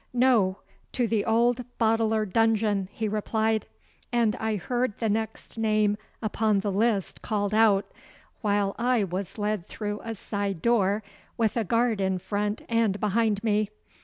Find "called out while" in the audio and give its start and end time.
7.21-8.75